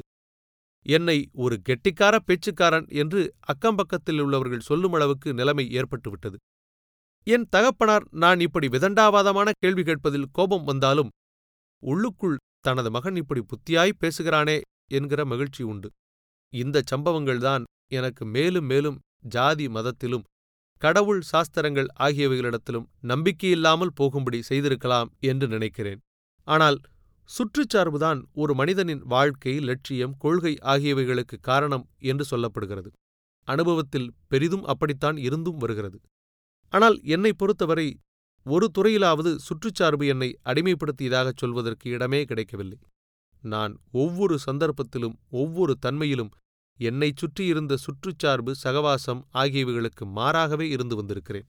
என்னை 0.85 1.17
ஒரு 1.35 1.55
கெட்டிக்கார 1.69 2.15
பேச்சுக்காரன் 2.25 2.87
என்று 2.93 3.21
அக்கம்பக்கத்தில் 3.53 4.19
உள்ளவர்கள் 4.19 4.67
சொல்லும் 4.69 4.93
அளவுக்கு 4.93 5.29
நிலைமை 5.33 5.65
ஏற்பட்டுவிட்டது. 5.77 6.37
என் 7.27 7.45
தகப்பனார் 7.49 8.05
நான் 8.15 8.39
இப்படி 8.39 8.67
விதண்டாவாதமான 8.67 9.51
கேள்வி 9.59 9.83
கேட்பதில் 9.83 10.31
கோபம் 10.31 10.63
வந்தாலும் 10.63 11.11
உள்ளுக்குள் 11.83 12.37
தனது 12.61 12.91
மகன் 12.91 13.15
இப்படி 13.15 13.41
புத்தியாய் 13.41 13.99
பேசுகிறானே 14.01 14.61
என்கிற 14.91 15.25
மகிழ்ச்சி 15.25 15.63
உண்டு. 15.63 15.89
இந்தச் 16.53 16.93
சம்பவங்கள்தான் 16.93 17.63
எனக்கு 17.91 18.25
மேலும் 18.25 18.65
மேலும் 18.65 18.97
ஜாதி 19.27 19.69
மதத்திலும் 19.69 20.25
கடவுள் 20.81 21.21
சாஸ்திரங்கள் 21.21 21.87
ஆகியவைகளிடத்திலும் 21.99 22.87
நம்பிக்கையில்லாமல் 23.03 23.95
போகும்படி 23.95 24.41
செய்திருக்கலாம் 24.41 25.09
என்று 25.19 25.47
நினைக்கிறேன். 25.47 26.01
ஆனால் 26.47 26.77
சுற்றுச்சார்புதான் 27.29 28.19
ஒரு 28.33 28.53
மனிதனின் 28.53 29.03
வாழ்க்கை 29.05 29.59
லட்சியம் 29.59 30.17
கொள்கை 30.17 30.53
ஆகியவைகளுக்கு 30.63 31.37
காரணம் 31.41 31.85
என்று 31.99 32.25
சொல்லப்படுகிறது. 32.31 32.89
அனுபவத்தில் 33.47 34.13
பெரிதும் 34.27 34.65
அப்படித்தான் 34.65 35.17
இருந்தும் 35.17 35.57
வருகிறது. 35.57 35.97
ஆனால் 36.73 36.97
என்னை 37.03 37.31
பொறுத்தவரை 37.33 37.87
ஒரு 38.45 38.65
துறையிலாவது 38.77 39.37
சுற்றுச்சார்பு 39.47 40.05
என்னை 40.07 40.27
அடிமைப்படுத்தியதாகச் 40.45 41.37
சொல்வதற்கு 41.37 41.89
இடமே 41.89 42.19
கிடைக்கவில்லை. 42.23 42.77
நான் 43.43 43.73
ஒவ்வொரு 43.91 44.35
சந்தர்ப்பத்திலும் 44.45 45.15
ஒவ்வொரு 45.31 45.73
தன்மையிலும் 45.85 46.31
என்னைச் 46.79 47.17
சுற்றியிருந்த 47.17 47.73
சுற்றுச்சார்பு 47.85 48.51
சகவாசம் 48.63 49.21
ஆகியவைகளுக்கு 49.33 50.05
மாறாகவே 50.15 50.67
இருந்து 50.69 50.95
வந்திருக்கிறேன். 50.95 51.47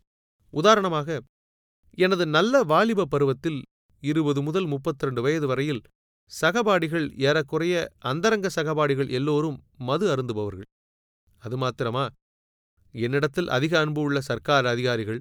உதாரணமாக 0.55 1.19
எனது 1.99 2.27
நல்ல 2.27 2.63
வாலிப 2.63 3.05
பருவத்தில் 3.05 3.61
இருபது 4.03 4.43
முதல் 4.43 4.67
முப்பத்திரண்டு 4.67 5.23
வயது 5.23 5.47
வரையில் 5.47 5.83
சகபாடிகள் 6.31 7.07
ஏறக்குறைய 7.19 7.75
அந்தரங்க 7.99 8.49
சகபாடிகள் 8.55 9.11
எல்லோரும் 9.11 9.59
மது 9.79 10.17
அருந்துபவர்கள். 10.17 10.69
அது 11.43 11.57
மாத்திரமா? 11.57 12.05
என்னிடத்தில் 12.95 13.49
அதிக 13.49 13.73
அன்பு 13.79 14.01
உள்ள 14.01 14.21
சர்க்கார் 14.21 14.67
அதிகாரிகள் 14.67 15.21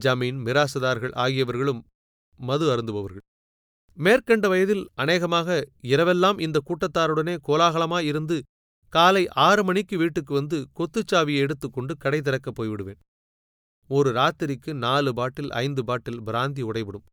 ஜமீன் 0.00 0.38
மிராசுதார்கள் 0.46 1.14
ஆகியவர்களும் 1.14 1.80
மது 2.40 2.64
அருந்துபவர்கள். 2.72 3.24
மேற்கண்ட 3.98 4.48
வயதில் 4.48 4.84
அநேகமாக 4.94 5.68
இரவெல்லாம் 5.82 6.40
இந்த 6.40 6.60
கூட்டத்தாருடனே 6.68 7.34
கோலாகலமாயிருந்து 7.48 8.36
காலை 8.92 9.28
ஆறு 9.28 9.64
மணிக்கு 9.64 9.98
வீட்டுக்கு 9.98 10.32
வந்து 10.34 10.58
கொத்துச்சாவியை 10.78 11.38
எடுத்துக்கொண்டு 11.38 11.96
கடை 11.96 12.20
திறக்கப் 12.20 12.56
போய்விடுவேன். 12.58 13.00
ஒரு 13.90 14.10
ராத்திரிக்கு 14.12 14.72
நாலு 14.72 15.14
பாட்டில் 15.14 15.50
ஐந்து 15.50 15.84
பாட்டில் 15.84 16.20
பிராந்தி 16.22 16.62
உடைவிடும் 16.62 17.06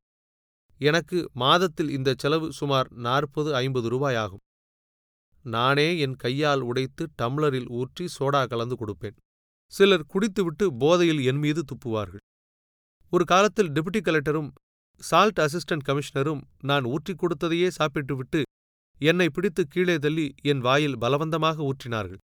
எனக்கு 0.81 1.17
மாதத்தில் 1.33 1.89
இந்த 1.89 2.09
செலவு 2.17 2.47
சுமார் 2.51 2.87
நாற்பது 2.91 3.55
ஐம்பது 3.55 3.87
ரூபாய் 3.89 4.15
ஆகும். 4.15 4.43
நானே 5.45 5.87
என் 5.99 6.15
கையால் 6.15 6.61
உடைத்து 6.61 7.03
டம்ளரில் 7.21 7.69
ஊற்றி 7.69 8.05
சோடா 8.19 8.41
கலந்து 8.47 8.75
கொடுப்பேன். 8.75 9.17
சிலர் 9.73 10.05
குடித்துவிட்டு 10.05 10.65
போதையில் 10.73 11.21
என் 11.23 11.37
மீது 11.37 11.63
துப்புவார்கள். 11.71 12.23
ஒரு 13.13 13.25
காலத்தில் 13.25 13.69
டெபுட்டி 13.69 13.99
கலெக்டரும் 13.99 14.49
சால்ட் 15.01 15.39
அசிஸ்டன்ட் 15.39 15.85
கமிஷனரும் 15.87 16.41
நான் 16.63 16.83
ஊற்றிக் 16.83 17.21
கொடுத்ததையே 17.21 17.69
சாப்பிட்டுவிட்டு 17.77 18.39
என்னை 19.01 19.27
பிடித்து 19.29 19.67
கீழே 19.67 19.95
தள்ளி 19.97 20.25
என் 20.41 20.59
வாயில் 20.59 20.97
பலவந்தமாக 20.97 21.57
ஊற்றினார்கள். 21.69 22.21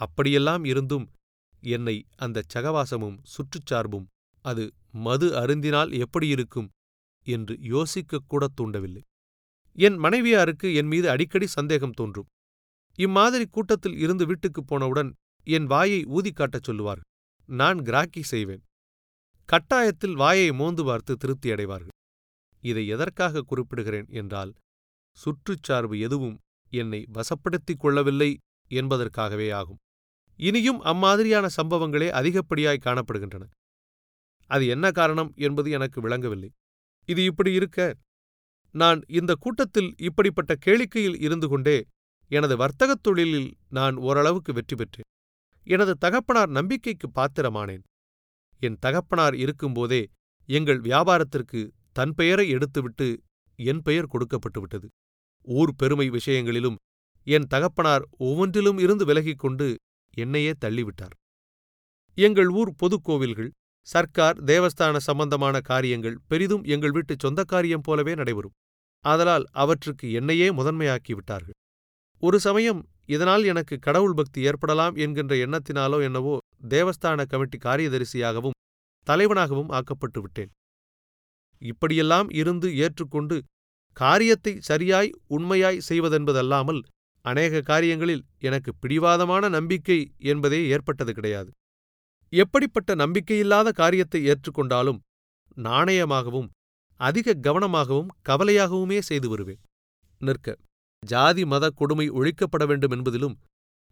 அப்படியெல்லாம் 0.00 0.64
இருந்தும் 0.64 1.06
என்னை 1.62 1.96
அந்தச் 2.16 2.50
சகவாசமும் 2.56 3.16
சுற்றுச்சார்பும் 3.34 4.06
அது 4.44 4.64
மது 5.04 5.28
அருந்தினால் 5.42 5.98
எப்படி 5.98 6.28
இருக்கும் 6.28 6.68
என்று 7.26 7.54
யோசிக்கக்கூடத் 7.74 8.56
தூண்டவில்லை. 8.60 9.02
என் 9.78 9.96
மனைவியாருக்கு 9.96 10.74
என் 10.74 10.86
மீது 10.86 11.10
அடிக்கடி 11.10 11.46
சந்தேகம் 11.46 11.96
தோன்றும். 12.00 12.28
இம்மாதிரி 12.98 13.46
கூட்டத்தில் 13.46 13.96
இருந்து 13.96 14.26
வீட்டுக்குப் 14.26 14.66
போனவுடன் 14.66 15.10
என் 15.46 15.66
வாயை 15.66 16.04
ஊதிக் 16.08 16.36
காட்டச் 16.36 16.62
சொல்லுவார் 16.62 17.00
நான் 17.48 17.80
கிராக்கி 17.82 18.22
செய்வேன். 18.34 18.62
கட்டாயத்தில் 19.52 20.12
வாயை 20.12 20.52
மோந்து 20.52 20.84
பார்த்து 20.84 21.16
திருப்தி 21.16 21.50
அடைவார்கள் 21.50 21.92
இதை 22.60 22.86
எதற்காக 22.86 23.44
குறிப்பிடுகிறேன் 23.50 24.08
என்றால் 24.08 24.54
சுற்றுச்சார்பு 25.12 26.00
எதுவும் 26.00 26.38
என்னை 26.70 27.06
வசப்படுத்திக் 27.12 27.78
கொள்ளவில்லை 27.78 28.38
என்பதற்காகவே 28.68 29.50
ஆகும். 29.50 29.76
இனியும் 30.36 30.80
அம்மாதிரியான 30.80 31.48
சம்பவங்களே 31.62 32.10
அதிகப்படியாய் 32.10 32.80
காணப்படுகின்றன. 32.84 33.42
அது 34.46 34.66
என்ன 34.66 34.90
காரணம் 34.90 35.32
என்பது 35.36 35.70
எனக்கு 35.70 36.00
விளங்கவில்லை. 36.00 36.50
இது 37.04 37.24
இப்படி 37.24 37.52
இருக்க 37.52 37.96
நான் 38.72 39.02
இந்த 39.08 39.34
கூட்டத்தில் 39.34 39.94
இப்படிப்பட்ட 39.98 40.54
கேளிக்கையில் 40.66 41.20
இருந்து 41.20 41.48
கொண்டே 41.48 41.86
எனது 42.28 42.56
வர்த்தகத் 42.56 43.02
தொழிலில் 43.02 43.56
நான் 43.68 43.96
ஓரளவுக்கு 43.96 44.52
வெற்றி 44.52 44.76
பெற்றேன். 44.76 45.04
எனது 45.64 45.96
தகப்பனார் 45.96 46.48
நம்பிக்கைக்கு 46.48 47.10
பாத்திரமானேன். 47.10 47.82
என் 48.66 48.78
தகப்பனார் 48.84 49.36
இருக்கும்போதே 49.42 50.02
எங்கள் 50.48 50.80
வியாபாரத்திற்கு 50.80 51.60
தன் 51.98 52.14
பெயரை 52.14 52.46
எடுத்துவிட்டு 52.56 53.08
என் 53.58 53.82
பெயர் 53.82 54.10
கொடுக்கப்பட்டுவிட்டது. 54.12 54.86
ஊர் 55.46 55.72
பெருமை 55.76 56.06
விஷயங்களிலும் 56.08 56.78
என் 57.26 57.48
தகப்பனார் 57.48 58.04
ஒவ்வொன்றிலும் 58.18 58.78
இருந்து 58.78 59.04
விலகிக் 59.04 59.42
கொண்டு 59.44 59.66
என்னையே 60.14 60.52
தள்ளிவிட்டார். 60.64 61.14
எங்கள் 62.18 62.50
ஊர் 62.60 62.70
பொதுக்கோவில்கள் 62.82 63.50
சர்க்கார் 63.88 64.38
தேவஸ்தான 64.44 64.96
சம்பந்தமான 65.08 65.56
காரியங்கள் 65.70 66.16
பெரிதும் 66.28 66.64
எங்கள் 66.64 66.90
வீட்டு 66.90 67.14
சொந்த 67.18 67.40
காரியம் 67.44 67.84
போலவே 67.86 68.12
நடைபெறும். 68.14 68.54
ஆதலால் 69.04 69.46
அவற்றுக்கு 69.62 70.06
என்னையே 70.12 70.48
முதன்மையாக்கி 70.50 71.12
விட்டார்கள் 71.14 71.56
ஒரு 72.22 72.38
சமயம் 72.40 72.80
இதனால் 73.06 73.44
எனக்கு 73.44 73.74
கடவுள் 73.78 74.14
பக்தி 74.14 74.40
ஏற்படலாம் 74.42 74.94
என்கின்ற 74.96 75.34
எண்ணத்தினாலோ 75.36 75.98
என்னவோ 76.02 76.34
தேவஸ்தான 76.64 77.26
கமிட்டி 77.26 77.58
காரியதரிசியாகவும் 77.58 78.56
தலைவனாகவும் 79.06 79.72
ஆக்கப்பட்டு 79.78 80.20
விட்டேன் 80.20 80.52
இப்படியெல்லாம் 81.62 82.28
இருந்து 82.30 82.68
ஏற்றுக்கொண்டு 82.76 83.36
காரியத்தை 83.96 84.52
சரியாய் 84.60 85.10
உண்மையாய் 85.26 85.84
செய்வதென்பதல்லாமல் 85.88 86.80
அநேக 87.24 87.60
காரியங்களில் 87.60 88.24
எனக்கு 88.38 88.70
பிடிவாதமான 88.74 89.48
நம்பிக்கை 89.48 89.98
என்பதே 90.22 90.60
ஏற்பட்டது 90.68 91.12
கிடையாது. 91.12 91.50
எப்படிப்பட்ட 92.32 92.94
நம்பிக்கையில்லாத 92.94 93.68
காரியத்தை 93.72 94.20
ஏற்றுக்கொண்டாலும் 94.26 95.00
நாணயமாகவும் 95.56 96.48
அதிக 97.00 97.36
கவனமாகவும் 97.46 98.10
கவலையாகவுமே 98.28 98.98
செய்து 99.00 99.28
வருவேன். 99.28 99.60
நிற்க 100.20 100.56
ஜாதி 101.02 101.44
மத 101.44 101.64
கொடுமை 101.70 102.06
ஒழிக்கப்பட 102.10 102.64
வேண்டும் 102.66 102.90
என்பதிலும் 102.90 103.36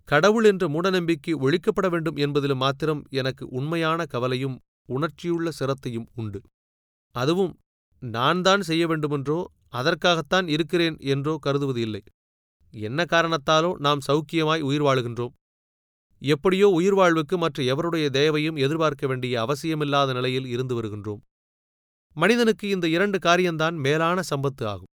கடவுள் 0.09 0.47
என்ற 0.51 0.65
மூடநம்பிக்கை 0.69 1.35
ஒழிக்கப்பட 1.45 1.87
வேண்டும் 1.89 2.17
என்பதில் 2.17 2.57
மாத்திரம் 2.57 3.03
எனக்கு 3.11 3.45
உண்மையான 3.49 4.05
கவலையும் 4.05 4.57
உணர்ச்சியுள்ள 4.89 5.49
சிரத்தையும் 5.59 6.09
உண்டு. 6.15 6.41
அதுவும் 7.15 7.53
நான் 8.03 8.41
தான் 8.41 8.63
செய்ய 8.63 8.85
வேண்டுமென்றோ 8.87 9.39
அதற்காகத்தான் 9.71 10.47
இருக்கிறேன் 10.49 10.97
என்றோ 11.13 11.35
கருதுவது 11.37 11.81
இல்லை 11.81 12.03
என்ன 12.75 13.01
காரணத்தாலோ 13.05 13.71
நாம் 13.87 14.01
சௌக்கியமாய் 14.07 14.63
உயிர் 14.69 14.85
வாழுகின்றோம். 14.87 15.33
எப்படியோ 16.23 16.67
உயிர் 16.69 16.97
வாழ்வுக்கு 16.99 17.37
மற்ற 17.39 17.63
எவருடைய 17.73 18.07
தேவையும் 18.11 18.57
எதிர்பார்க்க 18.57 19.07
வேண்டிய 19.07 19.35
அவசியமில்லாத 19.45 20.11
நிலையில் 20.13 20.47
இருந்து 20.47 20.75
வருகின்றோம். 20.79 21.21
மனிதனுக்கு 22.17 22.67
இந்த 22.69 22.87
இரண்டு 22.89 23.19
காரியம்தான் 23.19 23.77
மேலான 23.87 24.21
சம்பத்து 24.31 24.65
ஆகும். 24.65 24.91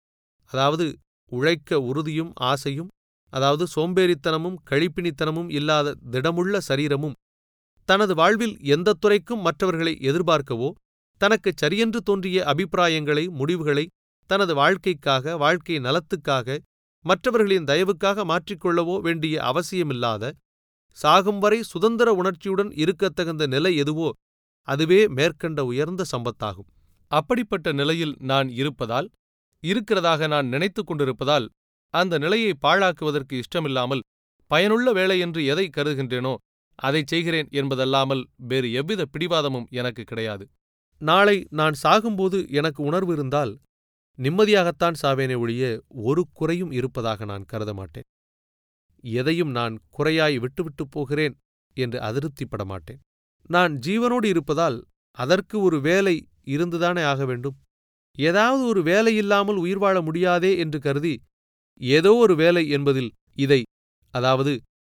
அதாவது 0.52 0.86
உழைக்க 1.32 1.80
உறுதியும் 1.90 2.32
ஆசையும் 2.50 2.90
அதாவது 3.32 3.64
சோம்பேறித்தனமும் 3.74 4.58
கழிப்பினித்தனமும் 4.70 5.50
இல்லாத 5.50 5.94
திடமுள்ள 6.10 6.58
சரீரமும் 6.58 7.16
தனது 7.88 8.14
வாழ்வில் 8.14 8.56
எந்த 8.66 8.92
துறைக்கும் 8.92 9.40
மற்றவர்களை 9.40 9.94
எதிர்பார்க்கவோ 10.00 10.68
தனக்கு 11.20 11.50
சரியென்று 11.56 12.00
தோன்றிய 12.02 12.38
அபிப்பிராயங்களை 12.44 13.28
முடிவுகளை 13.28 13.84
தனது 14.30 14.54
வாழ்க்கைக்காக 14.54 15.36
வாழ்க்கை 15.36 15.78
நலத்துக்காக 15.78 16.58
மற்றவர்களின் 17.04 17.64
தயவுக்காக 17.64 18.24
மாற்றிக்கொள்ளவோ 18.24 19.00
வேண்டிய 19.00 19.34
அவசியமில்லாத 19.42 20.32
சாகும் 20.98 21.38
வரை 21.38 21.62
சுதந்திர 21.62 22.12
உணர்ச்சியுடன் 22.12 22.70
இருக்கத்தகுந்த 22.76 23.46
நிலை 23.46 23.76
எதுவோ 23.76 24.08
அதுவே 24.68 25.00
மேற்கண்ட 25.08 25.60
உயர்ந்த 25.64 26.04
சம்பத்தாகும். 26.12 26.68
அப்படிப்பட்ட 27.10 27.72
நிலையில் 27.72 28.14
நான் 28.20 28.48
இருப்பதால் 28.50 29.08
இருக்கிறதாக 29.62 30.28
நான் 30.28 30.46
நினைத்துக் 30.46 30.86
கொண்டிருப்பதால் 30.86 31.46
அந்த 31.96 32.14
நிலையை 32.18 32.52
பாழாக்குவதற்கு 32.62 33.34
இஷ்டமில்லாமல் 33.42 34.04
பயனுள்ள 34.50 34.88
வேலை 34.92 35.16
என்று 35.18 35.40
எதை 35.44 35.66
கருதுகின்றேனோ 35.70 36.34
அதைச் 36.78 37.10
செய்கிறேன் 37.12 37.48
என்பதல்லாமல் 37.50 38.22
வேறு 38.48 38.68
எவ்வித 38.72 39.02
பிடிவாதமும் 39.12 39.68
எனக்கு 39.70 40.02
கிடையாது. 40.02 40.44
நாளை 41.00 41.36
நான் 41.50 41.74
சாகும்போது 41.82 42.38
எனக்கு 42.50 42.80
உணர்வு 42.82 43.12
இருந்தால் 43.12 43.52
நிம்மதியாகத்தான் 44.18 44.98
சாவேனே 45.02 45.36
ஒழிய 45.38 45.64
ஒரு 46.04 46.22
குறையும் 46.32 46.72
இருப்பதாக 46.72 47.24
நான் 47.24 47.44
கருத 47.44 47.72
மாட்டேன். 47.74 48.06
எதையும் 49.04 49.50
நான் 49.50 49.74
குறையாய் 49.90 50.36
விட்டுவிட்டுப் 50.38 50.92
போகிறேன் 50.94 51.34
என்று 51.76 51.98
அதிருப்திப்பட 52.00 52.62
மாட்டேன். 52.64 53.00
நான் 53.50 53.72
ஜீவனோடு 53.86 54.24
இருப்பதால் 54.24 54.78
அதற்கு 55.18 55.56
ஒரு 55.60 55.78
வேலை 55.80 56.14
இருந்துதானே 56.46 57.02
ஆக 57.02 57.20
வேண்டும்? 57.24 57.56
ஏதாவது 58.18 58.62
ஒரு 58.66 58.80
வேலை 58.82 59.12
இல்லாமல் 59.16 59.56
உயிர் 59.56 59.78
வாழ 59.78 59.96
முடியாதே 60.00 60.52
என்று 60.58 60.78
கருதி 60.80 61.14
ஏதோ 61.80 62.12
ஒரு 62.14 62.34
வேலை 62.36 62.68
என்பதில் 62.68 63.10
இதை 63.36 63.60
அதாவது 64.14 64.52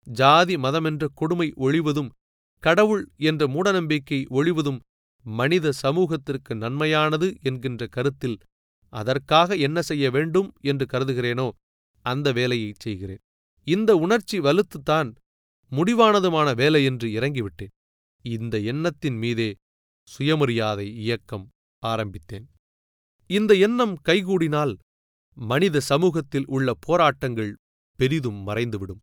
ஜாதி 0.08 0.56
மதமென்ற 0.56 1.06
கொடுமை 1.14 1.48
ஒழிவதும் 1.58 2.14
கடவுள் 2.64 3.04
என்ற 3.22 3.48
மூடநம்பிக்கை 3.48 4.20
ஒழிவதும் 4.30 4.80
மனித 5.26 5.72
சமூகத்திற்கு 5.72 6.56
நன்மையானது 6.56 7.28
என்கின்ற 7.42 7.88
கருத்தில் 7.88 8.38
அதற்காக 8.94 9.56
என்ன 9.58 9.82
செய்ய 9.82 10.06
வேண்டும் 10.12 10.50
என்று 10.62 10.86
கருதுகிறேனோ 10.86 11.48
அந்த 12.06 12.28
வேலையைச் 12.32 12.80
செய்கிறேன். 12.80 13.22
இந்த 13.68 13.92
உணர்ச்சி 13.96 14.38
வலுத்துத்தான் 14.40 15.10
முடிவானதுமான 15.72 16.56
வேலை 16.56 16.82
என்று 16.84 17.08
இறங்கிவிட்டேன். 17.12 17.74
இந்த 18.26 18.56
எண்ணத்தின் 18.72 19.18
மீதே 19.18 19.50
சுயமரியாதை 20.08 20.88
இயக்கம் 20.96 21.46
ஆரம்பித்தேன். 21.84 22.46
இந்த 23.30 23.52
எண்ணம் 23.56 23.96
கைகூடினால் 24.08 24.74
மனித 25.42 25.78
சமூகத்தில் 25.82 26.48
உள்ள 26.48 26.74
போராட்டங்கள் 26.80 27.52
பெரிதும் 28.00 28.40
மறைந்துவிடும். 28.48 29.02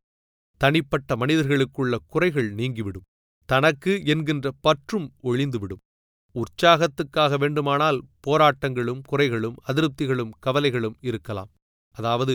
தனிப்பட்ட 0.61 1.17
மனிதர்களுக்குள்ள 1.17 1.95
குறைகள் 2.07 2.51
நீங்கிவிடும். 2.53 3.07
தனக்கு 3.49 3.93
என்கின்ற 4.05 4.47
பற்றும் 4.61 5.07
ஒழிந்துவிடும். 5.23 5.83
உற்சாகத்துக்காக 6.35 7.39
வேண்டுமானால் 7.39 7.99
போராட்டங்களும் 8.27 9.03
குறைகளும் 9.11 9.57
அதிருப்திகளும் 9.69 10.33
கவலைகளும் 10.39 10.97
இருக்கலாம். 11.01 11.51
அதாவது 11.97 12.35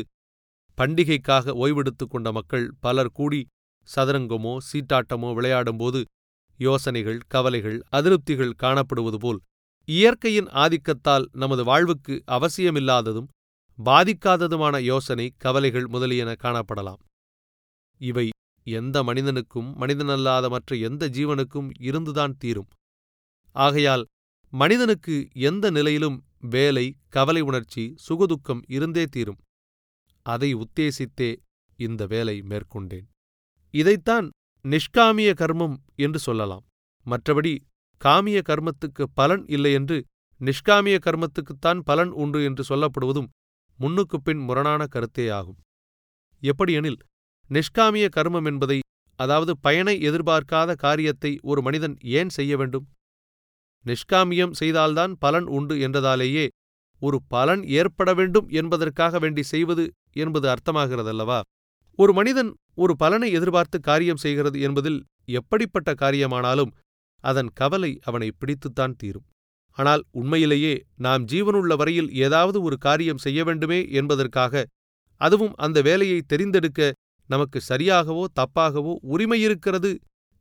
பண்டிகைக்காக 0.77 1.53
ஓய்வெடுத்துக் 1.63 2.12
கொண்ட 2.12 2.27
மக்கள் 2.31 2.65
பலர் 2.79 3.12
கூடி 3.12 3.41
சதுரங்கமோ 3.88 4.53
சீட்டாட்டமோ 4.69 5.29
விளையாடும்போது 5.38 6.00
யோசனைகள் 6.60 7.19
கவலைகள் 7.27 7.77
அதிருப்திகள் 7.91 8.57
காணப்படுவது 8.63 9.19
போல் 9.19 9.39
இயற்கையின் 9.88 10.50
ஆதிக்கத்தால் 10.55 11.25
நமது 11.33 11.63
வாழ்வுக்கு 11.63 12.15
அவசியமில்லாததும் 12.31 13.29
பாதிக்காததுமான 13.79 14.77
யோசனை 14.81 15.33
கவலைகள் 15.37 15.87
முதலியன 15.87 16.31
காணப்படலாம். 16.43 17.01
இவை 18.01 18.29
எந்த 18.67 19.03
மனிதனுக்கும் 19.03 19.69
மனிதனல்லாத 19.79 20.49
மற்ற 20.49 20.75
எந்த 20.75 21.09
ஜீவனுக்கும் 21.09 21.69
இருந்துதான் 21.79 22.35
தீரும். 22.37 22.69
ஆகையால் 23.55 24.03
மனிதனுக்கு 24.53 25.15
எந்த 25.33 25.65
நிலையிலும் 25.69 26.17
வேலை 26.39 26.85
கவலை 27.09 27.41
உணர்ச்சி 27.41 27.95
சுகதுக்கம் 28.09 28.61
இருந்தே 28.67 29.05
தீரும். 29.05 29.39
அதை 30.25 30.55
உத்தேசித்தே 30.55 31.31
இந்த 31.79 32.05
வேலை 32.05 32.41
மேற்கொண்டேன். 32.41 33.07
இதைத்தான் 33.73 34.29
நிஷ்காமிய 34.65 35.29
கர்மம் 35.41 35.77
என்று 35.95 36.19
சொல்லலாம். 36.19 36.63
மற்றபடி 37.05 37.53
காமிய 38.01 38.39
கர்மத்துக்கு 38.49 39.03
பலன் 39.13 39.43
இல்லையென்று 39.47 39.97
நிஷ்காமிய 40.41 40.97
கர்மத்துக்குத்தான் 41.05 41.79
பலன் 41.79 42.11
உண்டு 42.11 42.43
என்று 42.43 42.63
சொல்லப்படுவதும் 42.69 43.29
முன்னுக்கு 43.79 44.21
பின் 44.21 44.37
முரணான 44.37 44.81
கருத்தேயாகும் 44.85 45.59
எப்படியெனில் 46.43 46.99
நிஷ்காமிய 47.49 48.05
கர்மம் 48.15 48.45
என்பதை 48.45 48.79
அதாவது 49.19 49.53
பயனை 49.57 49.95
எதிர்பார்க்காத 50.01 50.71
காரியத்தை 50.75 51.31
ஒரு 51.41 51.61
மனிதன் 51.61 51.95
ஏன் 52.03 52.29
செய்ய 52.29 52.53
வேண்டும்? 52.57 52.85
நிஷ்காமியம் 53.85 54.51
செய்தால்தான் 54.51 55.13
பலன் 55.17 55.47
உண்டு 55.47 55.79
என்றதாலேயே 55.79 56.45
ஒரு 57.01 57.17
பலன் 57.27 57.63
ஏற்பட 57.63 58.09
வேண்டும் 58.13 58.47
என்பதற்காக 58.47 59.19
வேண்டி 59.19 59.43
செய்வது 59.43 59.85
என்பது 60.15 60.47
அர்த்தமாகிறதல்லவா? 60.47 61.39
ஒரு 61.99 62.13
மனிதன் 62.13 62.51
ஒரு 62.73 62.93
பலனை 62.95 63.31
எதிர்பார்த்து 63.31 63.79
காரியம் 63.79 64.17
செய்கிறது 64.17 64.59
என்பதில் 64.59 64.99
எப்படிப்பட்ட 65.31 65.89
காரியமானாலும் 65.93 66.71
அதன் 67.23 67.49
கவலை 67.53 67.91
அவனை 68.03 68.29
பிடித்துத்தான் 68.39 68.97
தீரும். 68.97 69.27
ஆனால் 69.77 70.01
உண்மையிலேயே 70.11 70.73
நாம் 70.95 71.23
ஜீவனுள்ள 71.25 71.73
வரையில் 71.75 72.09
ஏதாவது 72.15 72.57
ஒரு 72.61 72.77
காரியம் 72.77 73.17
செய்ய 73.17 73.43
வேண்டுமே 73.43 73.79
என்பதற்காக 73.91 74.63
அதுவும் 75.21 75.53
அந்த 75.55 75.77
வேலையை 75.81 76.19
தெரிந்தெடுக்க 76.33 76.91
நமக்கு 77.29 77.59
சரியாகவோ 77.61 78.23
தப்பாகவோ 78.39 78.93
உரிமை 79.13 79.39
இருக்கிறது 79.41 79.91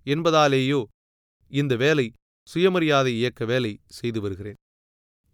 என்பதாலேயோ 0.07 0.81
இந்த 1.51 1.75
வேலை 1.77 2.07
சுயமரியாதை 2.49 3.13
இயக்க 3.19 3.45
வேலை 3.45 3.73
செய்து 3.99 4.21
வருகிறேன். 4.21 4.59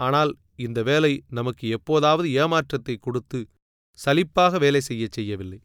ஆனால் 0.01 0.33
இந்த 0.57 0.81
வேலை 0.83 1.13
நமக்கு 1.29 1.65
எப்போதாவது 1.69 2.29
ஏமாற்றத்தை 2.33 2.95
கொடுத்து 2.97 3.39
சலிப்பாக 3.99 4.59
வேலை 4.59 4.81
செய்யச் 4.81 5.13
செய்யவில்லை. 5.13 5.61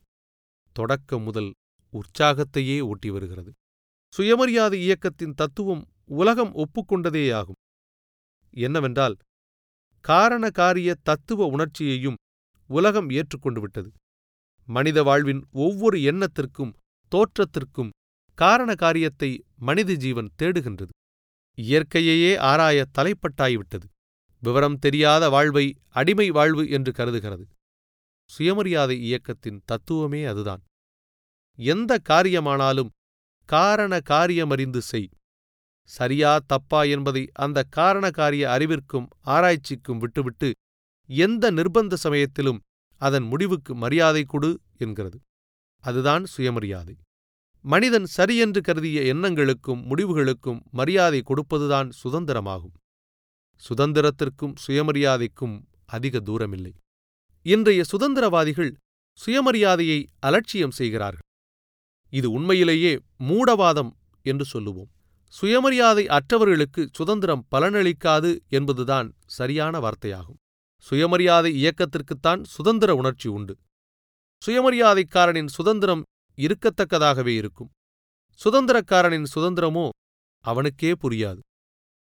தொடக்கம் 0.75 1.23
முதல் 1.23 1.49
உற்சாகத்தையே 1.93 2.77
ஓட்டி 2.81 3.09
வருகிறது. 3.09 3.51
சுயமரியாதை 4.13 4.77
இயக்கத்தின் 4.81 5.35
தத்துவம் 5.41 5.83
உலகம் 6.19 6.53
ஒப்புக்கொண்டதேயாகும். 6.55 7.59
என்னவென்றால் 8.55 9.15
காரண 10.05 10.49
காரிய 10.49 10.95
தத்துவ 11.03 11.45
உணர்ச்சியையும் 11.45 12.17
உலகம் 12.69 13.09
ஏற்றுக்கொண்டு 13.09 13.61
விட்டது 13.61 13.89
மனித 14.67 15.03
வாழ்வின் 15.03 15.41
ஒவ்வொரு 15.51 15.97
எண்ணத்திற்கும் 16.01 16.73
தோற்றத்திற்கும் 17.11 17.91
காரண 18.37 18.75
காரியத்தை 18.75 19.29
மனித 19.55 19.93
ஜீவன் 19.93 20.29
தேடுகின்றது. 20.41 20.93
இயற்கையையே 21.57 22.37
ஆராய 22.37 22.85
தலைப்பட்டாய்விட்டது. 22.97 23.87
விவரம் 24.43 24.79
தெரியாத 24.79 25.29
வாழ்வை 25.29 25.65
அடிமை 25.89 26.29
வாழ்வு 26.29 26.69
என்று 26.69 26.91
கருதுகிறது. 26.91 27.45
சுயமரியாதை 28.29 29.01
இயக்கத்தின் 29.01 29.61
தத்துவமே 29.65 30.23
அதுதான். 30.23 30.63
எந்த 31.59 31.99
காரியமானாலும் 32.09 32.89
காரண 33.49 33.99
காரியமறிந்து 34.09 34.77
செய். 34.77 35.09
சரியா 35.89 36.39
தப்பா 36.45 36.83
என்பதை 36.83 37.29
அந்த 37.33 37.63
காரண 37.63 38.09
காரிய 38.09 38.47
அறிவிற்கும் 38.49 39.07
ஆராய்ச்சிக்கும் 39.25 39.97
விட்டுவிட்டு 39.97 40.51
எந்த 41.09 41.51
நிர்பந்த 41.51 41.93
சமயத்திலும் 41.93 42.59
அதன் 43.01 43.23
முடிவுக்கு 43.23 43.75
மரியாதை 43.75 44.23
கொடு 44.23 44.59
என்கிறது. 44.77 45.17
அதுதான் 45.83 46.25
சுயமரியாதை. 46.25 46.95
மனிதன் 47.65 48.05
சரியென்று 48.05 48.61
கருதிய 48.61 49.13
எண்ணங்களுக்கும் 49.13 49.81
முடிவுகளுக்கும் 49.89 50.61
மரியாதை 50.71 51.23
கொடுப்பதுதான் 51.23 51.89
சுதந்திரமாகும். 52.03 52.75
சுதந்திரத்திற்கும் 53.63 54.55
சுயமரியாதைக்கும் 54.67 55.55
அதிக 55.85 56.19
தூரமில்லை. 56.19 56.73
இன்றைய 57.41 57.83
சுதந்திரவாதிகள் 57.91 58.71
சுயமரியாதையை 59.19 60.07
அலட்சியம் 60.19 60.71
செய்கிறார்கள். 60.71 61.27
இது 62.09 62.31
உண்மையிலேயே 62.31 62.99
மூடவாதம் 63.19 63.91
என்று 64.21 64.45
சொல்லுவோம். 64.45 64.91
சுயமரியாதை 65.33 66.03
அற்றவர்களுக்கு 66.07 66.81
சுதந்திரம் 66.91 67.45
பலனளிக்காது 67.51 68.31
என்பதுதான் 68.47 69.07
சரியான 69.25 69.79
வார்த்தையாகும். 69.79 70.39
சுயமரியாதை 70.85 71.51
இயக்கத்திற்குத்தான் 71.61 72.41
சுதந்திர 72.55 72.95
உணர்ச்சி 72.95 73.27
உண்டு. 73.29 73.53
சுயமரியாதைக்காரனின் 74.41 75.47
சுதந்திரம் 75.47 76.03
இருக்கத்தக்கதாகவே 76.37 77.33
இருக்கும். 77.35 77.71
சுதந்திரக்காரனின் 78.39 79.27
சுதந்திரமோ 79.35 79.89
அவனுக்கே 80.45 80.91
புரியாது. 81.03 81.41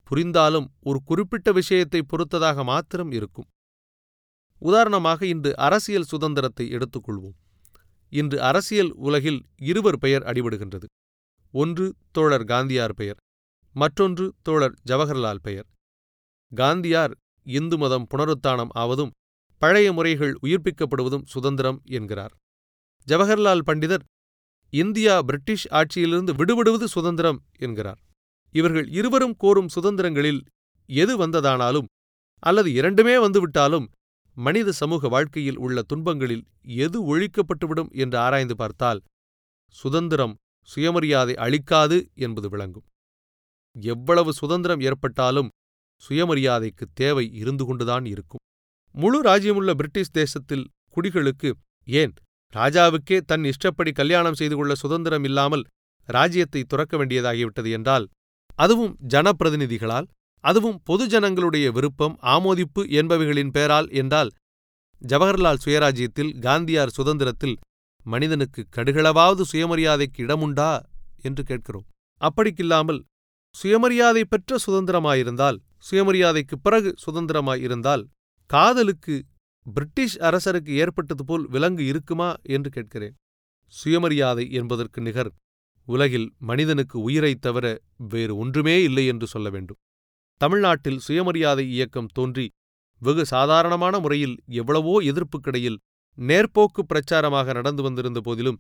புரிந்தாலும் 0.08 0.68
ஒரு 0.80 1.00
குறிப்பிட்ட 1.06 1.52
விஷயத்தை 1.52 2.02
பொறுத்ததாக 2.02 2.64
மாத்திரம் 2.64 3.12
இருக்கும். 3.12 3.48
உதாரணமாக 4.62 5.26
இன்று 5.26 5.52
அரசியல் 5.58 6.10
சுதந்திரத்தை 6.12 6.66
எடுத்துக்கொள்வோம் 6.78 7.38
இன்று 8.14 8.38
அரசியல் 8.42 8.92
உலகில் 9.08 9.42
இருவர் 9.62 9.98
பெயர் 9.98 10.24
அடிபடுகின்றது. 10.24 10.88
ஒன்று 11.54 11.86
தோழர் 12.12 12.46
காந்தியார் 12.46 12.94
பெயர் 12.96 13.20
மற்றொன்று 13.76 14.26
தோழர் 14.42 14.76
ஜவஹர்லால் 14.90 15.42
பெயர். 15.42 15.68
காந்தியார் 16.52 17.14
இந்து 17.46 17.78
மதம் 17.78 18.08
புனருத்தானம் 18.12 18.72
ஆவதும் 18.74 19.14
பழைய 19.62 19.88
முறைகள் 19.94 20.34
உயிர்ப்பிக்கப்படுவதும் 20.44 21.26
சுதந்திரம் 21.26 21.80
என்கிறார். 21.90 22.34
ஜவஹர்லால் 23.08 23.66
பண்டிதர் 23.68 24.04
இந்தியா 24.74 25.16
பிரிட்டிஷ் 25.22 25.68
ஆட்சியிலிருந்து 25.72 26.34
விடுபடுவது 26.34 26.88
சுதந்திரம் 26.88 27.40
என்கிறார். 27.58 28.00
இவர்கள் 28.56 28.88
இருவரும் 28.90 29.36
கோரும் 29.38 29.72
சுதந்திரங்களில் 29.76 30.42
எது 30.90 31.14
வந்ததானாலும் 31.18 31.88
அல்லது 32.44 32.70
இரண்டுமே 32.74 33.16
வந்துவிட்டாலும் 33.18 33.88
மனித 34.38 34.72
சமூக 34.72 35.08
வாழ்க்கையில் 35.08 35.58
உள்ள 35.58 35.82
துன்பங்களில் 35.94 36.44
எது 36.84 36.98
ஒழிக்கப்பட்டுவிடும் 37.06 37.90
என்று 37.94 38.18
ஆராய்ந்து 38.18 38.56
பார்த்தால் 38.56 39.02
சுதந்திரம் 39.76 40.36
சுயமரியாதை 40.70 41.34
அளிக்காது 41.46 41.98
என்பது 42.18 42.48
விளங்கும். 42.50 42.86
எவ்வளவு 43.76 44.32
சுதந்திரம் 44.34 44.82
ஏற்பட்டாலும் 44.82 45.50
சுயமரியாதைக்கு 46.04 46.86
தேவை 46.94 47.26
இருந்து 47.42 47.64
கொண்டுதான் 47.66 48.06
இருக்கும். 48.06 48.44
முழு 48.96 49.20
ராஜ்யமுள்ள 49.22 49.72
பிரிட்டிஷ் 49.74 50.16
தேசத்தில் 50.20 50.66
குடிகளுக்கு 50.96 51.50
ஏன் 51.88 52.14
ராஜாவுக்கே 52.54 53.18
தன் 53.22 53.44
இஷ்டப்படி 53.44 53.92
கல்யாணம் 53.92 54.34
செய்து 54.34 54.56
கொள்ள 54.56 54.74
சுதந்திரம் 54.76 55.24
இல்லாமல் 55.24 55.64
ராஜ்யத்தை 56.10 56.62
துறக்க 56.64 56.94
வேண்டியதாகிவிட்டது 56.98 57.70
என்றால் 57.72 58.06
அதுவும் 58.60 58.94
ஜனப்பிரதிநிதிகளால் 59.14 60.08
அதுவும் 60.44 60.78
பொதுஜனங்களுடைய 60.90 61.68
விருப்பம் 61.72 62.16
ஆமோதிப்பு 62.26 62.82
என்பவைகளின் 63.00 63.52
பெயரால் 63.52 63.88
என்றால் 63.92 64.32
ஜவஹர்லால் 65.02 65.62
சுயராஜ்யத்தில் 65.66 66.32
காந்தியார் 66.40 66.96
சுதந்திரத்தில் 66.98 67.56
மனிதனுக்கு 68.10 68.68
கடுகளவாவது 68.76 69.42
சுயமரியாதைக்கு 69.52 70.18
இடமுண்டா? 70.18 70.80
என்று 71.22 71.44
கேட்கிறோம். 71.44 71.86
அப்படிக்கில்லாமல் 72.22 73.04
சுயமரியாதை 73.56 74.26
பெற்ற 74.26 74.58
சுதந்திரமாயிருந்தால் 74.68 75.58
சுயமரியாதைக்குப் 75.92 76.64
பிறகு 76.64 76.94
சுதந்திரமாயிருந்தால் 77.06 78.06
காதலுக்கு 78.46 79.26
பிரிட்டிஷ் 79.74 80.18
அரசருக்கு 80.18 80.70
ஏற்பட்டது 80.70 81.26
போல் 81.26 81.48
விலங்கு 81.50 81.86
இருக்குமா? 81.86 82.36
என்று 82.42 82.70
கேட்கிறேன். 82.70 83.16
சுயமரியாதை 83.68 84.52
என்பதற்கு 84.52 85.02
நிகர் 85.02 85.32
உலகில் 85.86 86.34
மனிதனுக்கு 86.38 87.00
உயிரைத் 87.00 87.42
தவிர 87.42 87.80
வேறு 87.98 88.38
ஒன்றுமே 88.38 88.84
இல்லை 88.84 89.06
என்று 89.06 89.28
சொல்ல 89.28 89.50
வேண்டும். 89.50 89.78
தமிழ்நாட்டில் 90.38 91.00
சுயமரியாதை 91.00 91.72
இயக்கம் 91.72 92.08
தோன்றி 92.08 92.50
வெகு 93.00 93.26
சாதாரணமான 93.26 94.00
முறையில் 94.00 94.38
எவ்வளவோ 94.46 95.02
எதிர்ப்புக்கிடையில் 95.02 95.78
நேர்போக்கு 96.20 96.82
பிரச்சாரமாக 96.84 97.54
நடந்து 97.54 97.82
வந்திருந்த 97.84 98.20
போதிலும் 98.22 98.60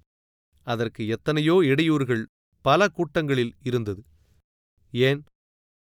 அதற்கு 0.67 1.07
எத்தனையோ 1.07 1.55
இடையூறுகள் 1.63 2.23
பல 2.65 2.87
கூட்டங்களில் 2.87 3.53
இருந்தது. 3.61 4.01
ஏன்? 4.93 5.21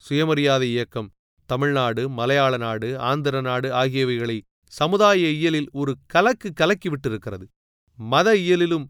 சுயமரியாதை 0.04 0.68
இயக்கம் 0.70 1.10
தமிழ்நாடு 1.50 2.10
மலையாள 2.10 2.58
நாடு 2.58 2.90
ஆந்திர 3.00 3.42
நாடு 3.42 3.74
ஆகியவைகளை 3.74 4.38
சமுதாய 4.74 5.30
இயலில் 5.30 5.70
ஒரு 5.72 5.94
கலக்கு 6.06 6.50
கலக்கிவிட்டிருக்கிறது. 6.62 7.46
மத 8.00 8.36
இயலிலும் 8.36 8.86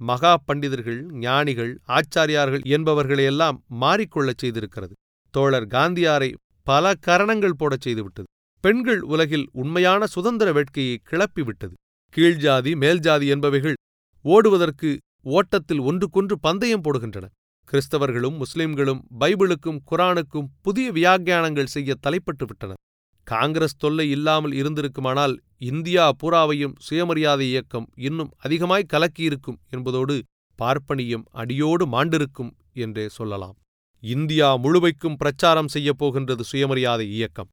மகா 0.00 0.32
பண்டிதர்கள் 0.46 1.00
ஞானிகள் 1.26 1.72
ஆச்சாரியார்கள் 1.88 2.64
என்பவர்களையெல்லாம் 2.74 3.58
மாறிக்கொள்ளச் 3.80 4.40
செய்திருக்கிறது. 4.42 4.94
தோழர் 5.34 5.66
காந்தியாரை 5.66 6.30
பல 6.66 6.94
கரணங்கள் 7.06 7.56
போடச் 7.56 7.84
செய்துவிட்டது. 7.88 8.28
பெண்கள் 8.64 9.00
உலகில் 9.12 9.46
உண்மையான 9.52 10.06
சுதந்திர 10.06 10.48
வேட்கையை 10.52 10.96
கிளப்பிவிட்டது. 11.10 11.74
கீழ்ஜாதி 12.14 12.72
மேல்ஜாதி 12.82 13.26
என்பவைகள் 13.34 13.76
ஓடுவதற்கு 14.24 14.88
ஓட்டத்தில் 15.36 15.80
ஒன்றுக்கொன்று 15.80 16.34
பந்தயம் 16.38 16.82
போடுகின்றன. 16.84 17.26
கிறிஸ்தவர்களும் 17.68 18.36
முஸ்லிம்களும் 18.36 19.00
பைபிளுக்கும் 19.20 19.78
குரானுக்கும் 19.90 20.48
புதிய 20.62 20.86
வியாக்கியானங்கள் 20.92 21.70
செய்ய 21.74 21.94
தலைப்பட்டு 22.06 22.46
விட்டனர் 22.46 22.80
காங்கிரஸ் 23.26 23.78
தொல்லை 23.78 24.06
இல்லாமல் 24.10 24.52
இருந்திருக்குமானால் 24.52 25.34
இந்தியா 25.70 26.04
பூராவையும் 26.22 26.74
சுயமரியாதை 26.78 27.46
இயக்கம் 27.48 27.86
இன்னும் 27.96 28.30
அதிகமாய் 28.38 28.90
கலக்கியிருக்கும் 28.92 29.58
என்பதோடு 29.70 30.16
பார்ப்பனியும் 30.58 31.24
அடியோடு 31.32 31.86
மாண்டிருக்கும் 31.86 32.52
என்றே 32.74 33.06
சொல்லலாம். 33.08 33.56
இந்தியா 34.02 34.48
முழுமைக்கும் 34.56 35.16
பிரச்சாரம் 35.16 35.68
செய்யப் 35.68 35.98
போகின்றது 35.98 36.44
சுயமரியாதை 36.44 37.06
இயக்கம். 37.10 37.50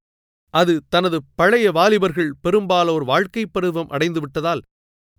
அது 0.49 0.81
தனது 0.89 1.23
பழைய 1.35 1.71
வாலிபர்கள் 1.71 2.35
பெரும்பாலோர் 2.41 3.03
வாழ்க்கைப் 3.03 3.53
பருவம் 3.53 3.89
அடைந்துவிட்டதால் 3.89 4.61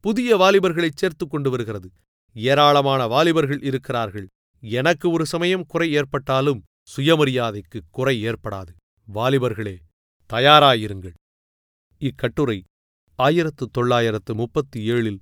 புதிய 0.01 0.37
வாலிபர்களைச் 0.37 0.97
சேர்த்துக் 0.97 1.31
கொண்டு 1.31 1.51
வருகிறது. 1.51 1.91
ஏராளமான 2.35 3.07
வாலிபர்கள் 3.07 3.63
இருக்கிறார்கள். 3.63 4.29
எனக்கு 4.61 5.11
ஒரு 5.11 5.27
சமயம் 5.27 5.67
குறை 5.67 5.93
ஏற்பட்டாலும் 5.93 6.63
சுயமரியாதைக்கு 6.97 7.81
குறை 7.91 8.27
ஏற்படாது. 8.29 8.73
வாலிபர்களே 9.15 9.77
தயாராயிருங்கள். 10.31 11.15
இக்கட்டுரை 11.99 12.65
ஆயிரத்து 13.15 13.71
தொள்ளாயிரத்து 13.71 14.35
முப்பத்தி 14.35 14.91
ஏழில் 14.91 15.21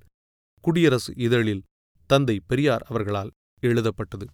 குடியரசு 0.61 1.13
இதழில் 1.15 1.63
தந்தை 2.05 2.39
பெரியார் 2.47 2.85
அவர்களால் 2.89 3.31
எழுதப்பட்டது. 3.59 4.27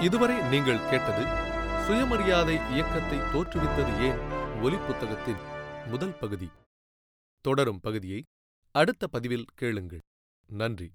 இதுவரை 0.00 0.36
நீங்கள் 0.48 0.88
கேட்டது 0.88 1.52
சுயமரியாதை 1.86 2.58
இயக்கத்தை 2.70 3.18
தோற்றுவித்தது 3.18 3.92
ஏன்? 4.00 4.18
ஒலி 4.62 4.76
புத்தகத்தின் 4.76 5.36
முதல் 5.86 6.18
பகுதி. 6.18 6.48
தொடரும் 7.40 7.80
பகுதியை 7.80 8.24
அடுத்த 8.72 9.06
பதிவில் 9.06 9.44
கேளுங்கள். 9.54 9.98
நன்றி. 10.46 10.90